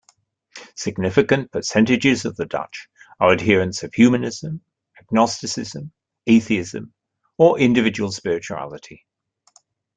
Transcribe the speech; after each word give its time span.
Significant 0.73 1.51
percentages 1.51 2.25
of 2.25 2.35
the 2.35 2.47
Dutch 2.47 2.87
are 3.19 3.31
adherents 3.33 3.83
of 3.83 3.93
humanism, 3.93 4.61
agnosticism, 4.99 5.91
atheism 6.25 6.91
or 7.37 7.59
individual 7.59 8.11
spirituality. 8.11 9.05